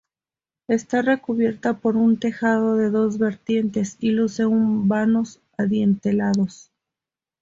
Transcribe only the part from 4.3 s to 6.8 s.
vanos adintelados.